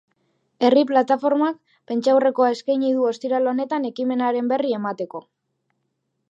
Herri 0.67 0.83
plataformak 0.91 1.59
prentsaurrekoa 1.91 2.47
eskaini 2.55 2.89
du 2.97 3.05
ostiral 3.11 3.51
honetan 3.53 3.87
ekimenaren 3.91 4.51
berri 4.55 4.75
emateko. 4.81 5.23